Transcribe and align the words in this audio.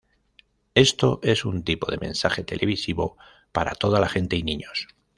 Esto 0.73 1.19
es 1.21 1.45
un 1.45 1.61
tipo 1.63 1.91
de 1.91 1.99
mensaje 1.99 2.43
televisivo 2.43 3.19
para 3.51 3.75
toda 3.75 3.99
la 3.99 4.09
gente 4.09 4.35
y 4.35 4.41
niños 4.41 4.87